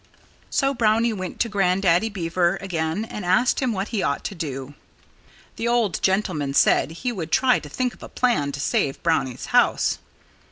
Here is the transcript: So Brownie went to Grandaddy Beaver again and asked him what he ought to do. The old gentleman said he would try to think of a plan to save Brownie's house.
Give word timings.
So 0.49 0.73
Brownie 0.73 1.13
went 1.13 1.39
to 1.41 1.47
Grandaddy 1.47 2.09
Beaver 2.11 2.57
again 2.59 3.05
and 3.05 3.23
asked 3.23 3.59
him 3.59 3.71
what 3.71 3.89
he 3.89 4.01
ought 4.01 4.23
to 4.23 4.33
do. 4.33 4.73
The 5.57 5.67
old 5.67 6.01
gentleman 6.01 6.55
said 6.55 6.89
he 6.89 7.11
would 7.11 7.31
try 7.31 7.59
to 7.59 7.69
think 7.69 7.93
of 7.93 8.01
a 8.01 8.09
plan 8.09 8.51
to 8.53 8.59
save 8.59 9.03
Brownie's 9.03 9.45
house. 9.53 9.99